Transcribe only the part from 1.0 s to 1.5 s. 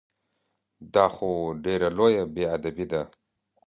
خو